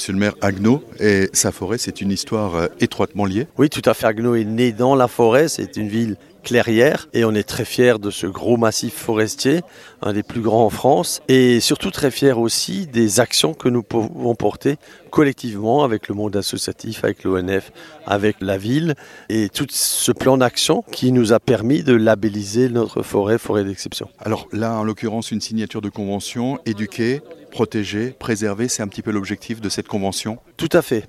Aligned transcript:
Monsieur 0.00 0.14
le 0.14 0.18
maire, 0.18 0.34
Agno 0.40 0.82
et 0.98 1.28
sa 1.34 1.52
forêt, 1.52 1.76
c'est 1.76 2.00
une 2.00 2.10
histoire 2.10 2.54
euh, 2.54 2.68
étroitement 2.80 3.26
liée. 3.26 3.46
Oui, 3.58 3.68
tout 3.68 3.82
à 3.84 3.92
fait. 3.92 4.06
Agno 4.06 4.34
est 4.34 4.46
né 4.46 4.72
dans 4.72 4.94
la 4.94 5.08
forêt. 5.08 5.46
C'est 5.48 5.76
une 5.76 5.88
ville 5.88 6.16
clairière 6.42 7.08
et 7.12 7.24
on 7.24 7.34
est 7.34 7.48
très 7.48 7.64
fiers 7.64 7.98
de 7.98 8.10
ce 8.10 8.26
gros 8.26 8.56
massif 8.56 8.94
forestier, 8.94 9.60
un 10.02 10.12
des 10.12 10.22
plus 10.22 10.40
grands 10.40 10.64
en 10.64 10.70
France 10.70 11.20
et 11.28 11.60
surtout 11.60 11.90
très 11.90 12.10
fiers 12.10 12.32
aussi 12.32 12.86
des 12.86 13.20
actions 13.20 13.54
que 13.54 13.68
nous 13.68 13.82
pouvons 13.82 14.34
porter 14.34 14.76
collectivement 15.10 15.84
avec 15.84 16.08
le 16.08 16.14
monde 16.14 16.36
associatif, 16.36 17.04
avec 17.04 17.24
l'ONF, 17.24 17.72
avec 18.06 18.36
la 18.40 18.58
ville 18.58 18.94
et 19.28 19.48
tout 19.48 19.66
ce 19.70 20.12
plan 20.12 20.38
d'action 20.38 20.82
qui 20.90 21.12
nous 21.12 21.32
a 21.32 21.40
permis 21.40 21.82
de 21.82 21.94
labelliser 21.94 22.68
notre 22.68 23.02
forêt 23.02 23.38
forêt 23.38 23.64
d'exception. 23.64 24.08
Alors 24.18 24.48
là, 24.52 24.74
en 24.74 24.84
l'occurrence, 24.84 25.30
une 25.30 25.40
signature 25.40 25.80
de 25.80 25.88
convention, 25.88 26.58
éduquer, 26.64 27.22
protéger, 27.50 28.14
préserver, 28.18 28.68
c'est 28.68 28.82
un 28.82 28.88
petit 28.88 29.02
peu 29.02 29.10
l'objectif 29.10 29.60
de 29.60 29.68
cette 29.68 29.88
convention 29.88 30.38
Tout 30.56 30.68
à 30.72 30.82
fait. 30.82 31.06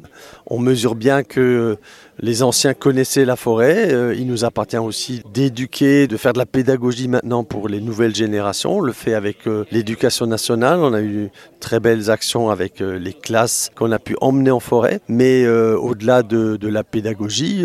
On 0.48 0.60
mesure 0.60 0.96
bien 0.96 1.24
que 1.24 1.78
les 2.20 2.44
anciens 2.44 2.74
connaissaient 2.74 3.26
la 3.26 3.36
forêt. 3.36 3.92
Euh, 3.92 4.16
il 4.16 4.28
nous 4.28 4.44
appartient 4.44 4.78
aussi 4.78 5.21
d'éduquer, 5.34 6.08
de 6.08 6.18
faire 6.18 6.34
de 6.34 6.38
la 6.38 6.46
pédagogie 6.46 7.08
maintenant 7.08 7.44
pour 7.44 7.68
les 7.68 7.82
nouvelles 7.82 8.16
générations. 8.16 8.78
On 8.78 8.82
le 8.82 8.94
fait 8.94 9.14
avec 9.14 9.48
euh, 9.48 9.66
l'éducation 9.72 10.26
nationale. 10.28 10.80
On 10.80 10.94
a 10.94 11.02
eu 11.02 11.30
très 11.60 11.80
belles 11.80 12.10
actions 12.10 12.50
avec 12.50 12.82
euh, 12.82 12.98
les 12.98 13.14
classes 13.14 13.72
qu'on 13.76 13.92
a 13.92 14.00
pu 14.00 14.16
emmener 14.22 14.52
en 14.52 14.60
forêt. 14.60 15.02
Mais 15.08 15.48
au-delà 15.48 16.24
de, 16.24 16.58
de, 16.58 16.68
la 16.68 16.84
pédagogie, 16.84 17.64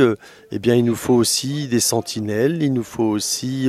eh 0.51 0.59
bien, 0.59 0.75
il 0.75 0.85
nous 0.85 0.97
faut 0.97 1.15
aussi 1.15 1.69
des 1.69 1.81
sentinelles. 1.81 2.63
Il 2.63 2.73
nous 2.73 2.83
faut 2.83 3.05
aussi 3.05 3.69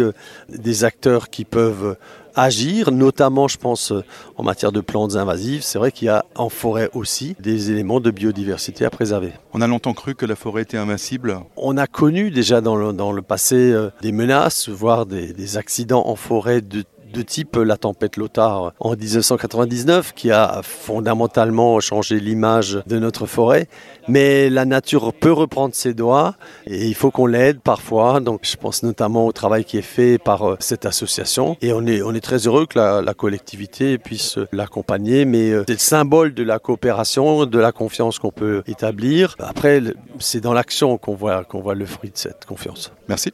des 0.50 0.84
acteurs 0.84 1.30
qui 1.30 1.46
peuvent 1.46 1.96
agir, 2.38 2.92
notamment 2.92 3.48
je 3.48 3.58
pense 3.58 3.92
en 4.38 4.44
matière 4.44 4.72
de 4.72 4.80
plantes 4.80 5.16
invasives. 5.16 5.64
C'est 5.64 5.80
vrai 5.80 5.92
qu'il 5.92 6.06
y 6.06 6.10
a 6.10 6.24
en 6.36 6.50
forêt 6.50 6.90
aussi 6.94 7.36
des 7.40 7.72
éléments 7.72 8.00
de 8.00 8.12
biodiversité 8.12 8.86
à 8.86 8.90
préserver. 8.90 9.34
On 9.54 9.62
a 9.62 9.68
longtemps 9.68 9.94
cru 9.94 10.16
que 10.16 10.26
la 10.26 10.36
forêt 10.36 10.62
était 10.62 10.78
invincible. 10.78 11.40
On 11.58 11.78
a 11.78 11.88
connu 11.88 12.32
déjà 12.32 12.62
dans 12.62 12.76
le, 12.76 12.94
dans 12.94 13.12
le 13.12 13.22
passé 13.22 13.56
euh, 13.56 13.90
des 14.02 14.12
menaces, 14.12 14.70
voire 14.70 15.06
des, 15.06 15.34
des 15.34 15.58
accidents 15.58 16.08
en 16.08 16.16
forêt 16.16 16.62
de 16.62 16.84
de 17.14 17.22
type 17.22 17.56
la 17.56 17.78
tempête 17.78 18.18
Lothar 18.18 18.74
en 18.80 18.96
1999 18.96 20.14
qui 20.14 20.32
a 20.32 20.62
fondamentalement 20.64 21.80
changé 21.80 22.20
l'image 22.20 22.80
de 22.88 23.00
notre 23.00 23.26
forêt. 23.26 23.68
Mais 24.08 24.50
la 24.50 24.66
nature 24.66 25.14
peut 25.14 25.32
reprendre 25.32 25.76
ses 25.76 25.94
doigts 25.94 26.36
et 26.66 26.88
il 26.88 26.96
faut 26.96 27.12
qu'on 27.12 27.26
l'aide 27.26 27.60
parfois. 27.60 28.20
Donc 28.20 28.42
je 28.44 28.56
pense 28.56 28.84
notamment 28.84 29.26
au 29.26 29.32
travail 29.32 29.66
qui 29.66 29.78
est 29.78 29.82
fait 29.82 30.18
par 30.18 30.44
euh, 30.44 30.56
cette 30.60 30.86
association 30.86 31.58
et 31.62 31.74
on 31.74 31.86
est, 31.86 32.02
on 32.02 32.14
est 32.14 32.22
très 32.22 32.48
heureux 32.48 32.66
que 32.66 32.80
la, 32.80 33.02
la 33.02 33.14
collectivité 33.14 33.98
puisse 33.98 34.40
l'accompagner. 34.52 35.26
Mais 35.26 35.52
euh, 35.52 35.64
c'est 35.68 35.74
le 35.74 35.80
symbole 35.80 36.34
de 36.34 36.44
la 36.44 36.60
coopération, 36.60 37.46
de 37.46 37.60
la 37.60 37.72
confiance 37.72 38.20
qu'on 38.20 38.32
peut 38.32 38.64
établir. 38.68 39.36
Après, 39.40 39.82
c'est 40.20 40.42
dans 40.42 40.54
l'action 40.54 40.98
qu'on 40.98 41.16
voit, 41.16 41.44
qu'on 41.44 41.62
voit 41.62 41.76
le 41.76 41.86
fruit 41.86 42.10
de 42.10 42.18
cette 42.18 42.46
confiance. 42.46 42.92
Merci. 43.10 43.32